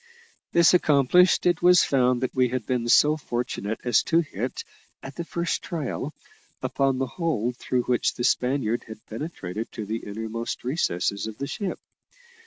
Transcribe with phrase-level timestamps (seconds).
[0.51, 4.63] This accomplished, it was found that we had been so fortunate as to hit,
[5.03, 6.15] at the first trial,
[6.63, 11.45] upon the hole through which the Spaniard had penetrated to the innermost recesses of the
[11.45, 11.77] ship.